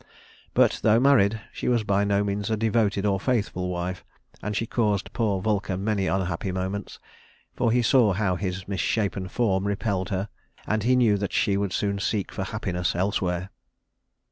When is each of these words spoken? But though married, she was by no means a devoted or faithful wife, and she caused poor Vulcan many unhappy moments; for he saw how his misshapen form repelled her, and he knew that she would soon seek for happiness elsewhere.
But 0.55 0.79
though 0.81 0.99
married, 0.99 1.39
she 1.53 1.67
was 1.67 1.83
by 1.83 2.03
no 2.03 2.23
means 2.23 2.49
a 2.49 2.57
devoted 2.57 3.05
or 3.05 3.19
faithful 3.19 3.69
wife, 3.69 4.03
and 4.41 4.55
she 4.55 4.65
caused 4.65 5.13
poor 5.13 5.39
Vulcan 5.43 5.83
many 5.83 6.07
unhappy 6.07 6.51
moments; 6.51 6.97
for 7.55 7.71
he 7.71 7.83
saw 7.83 8.13
how 8.13 8.35
his 8.35 8.67
misshapen 8.67 9.27
form 9.27 9.67
repelled 9.67 10.09
her, 10.09 10.29
and 10.65 10.81
he 10.81 10.95
knew 10.95 11.17
that 11.19 11.33
she 11.33 11.55
would 11.55 11.71
soon 11.71 11.99
seek 11.99 12.31
for 12.31 12.45
happiness 12.45 12.95
elsewhere. 12.95 13.51